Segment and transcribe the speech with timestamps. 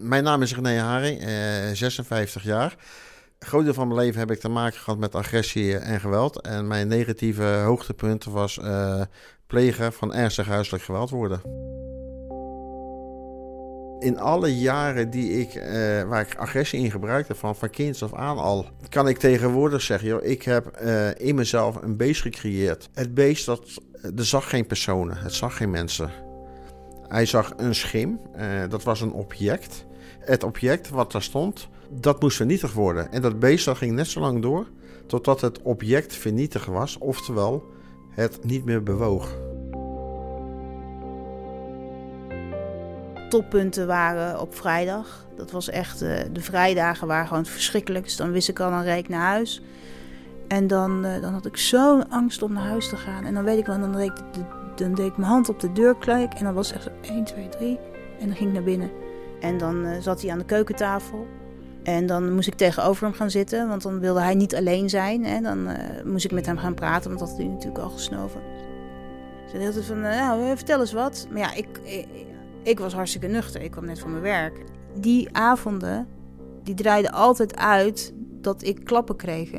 [0.00, 1.28] Mijn naam is René Haring, eh,
[1.72, 2.76] 56 jaar.
[3.38, 6.40] Een groot deel van mijn leven heb ik te maken gehad met agressie en geweld.
[6.40, 9.00] En mijn negatieve hoogtepunt was eh,
[9.46, 11.40] plegen van ernstig huiselijk geweld worden.
[13.98, 18.14] In alle jaren die ik, eh, waar ik agressie in gebruikte, van, van kinds af
[18.14, 22.88] aan al, kan ik tegenwoordig zeggen, joh, ik heb eh, in mezelf een beest gecreëerd.
[22.94, 23.62] Het beest, dat,
[24.16, 26.25] er zag geen personen, het zag geen mensen.
[27.08, 29.84] Hij zag een schim, eh, dat was een object.
[30.18, 33.12] Het object wat daar stond, dat moest vernietigd worden.
[33.12, 34.66] En dat beest ging net zo lang door,
[35.06, 37.64] totdat het object vernietigd was, oftewel
[38.10, 39.34] het niet meer bewoog.
[43.28, 45.24] toppunten waren op vrijdag.
[45.36, 48.04] Dat was echt, uh, de vrijdagen waren gewoon verschrikkelijk.
[48.04, 49.62] Dus dan wist ik al, dan reed ik naar huis.
[50.48, 53.24] En dan, uh, dan had ik zo'n angst om naar huis te gaan.
[53.24, 54.40] En dan weet ik wel, dan deed ik, de,
[54.78, 56.32] dan deed ik mijn hand op de deurkluik.
[56.34, 57.78] En dan was het echt zo 1, 2, 3.
[58.20, 58.90] En dan ging ik naar binnen.
[59.40, 61.26] En dan uh, zat hij aan de keukentafel.
[61.82, 65.24] En dan moest ik tegenover hem gaan zitten, want dan wilde hij niet alleen zijn.
[65.24, 65.40] Hè.
[65.40, 65.68] Dan
[66.04, 68.40] moest ik met hem gaan praten, want dat had hij natuurlijk al gesnoven.
[69.50, 71.26] Ze dus van, nou, vertel eens wat.
[71.30, 72.06] Maar ja, ik, ik
[72.66, 73.62] ik was hartstikke nuchter.
[73.62, 74.64] Ik kwam net van mijn werk.
[74.94, 76.08] Die avonden,
[76.62, 79.50] die draaiden altijd uit dat ik klappen kreeg.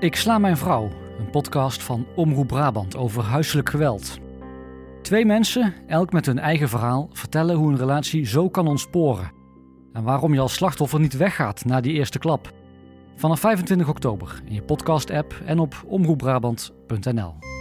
[0.00, 0.88] Ik sla mijn vrouw.
[1.18, 4.18] Een podcast van Omroep Brabant over huiselijk geweld.
[5.02, 9.32] Twee mensen, elk met hun eigen verhaal, vertellen hoe een relatie zo kan ontsporen.
[9.92, 12.52] En waarom je als slachtoffer niet weggaat na die eerste klap.
[13.16, 17.53] Vanaf 25 oktober in je podcast-app en op omroepbrabant.nl.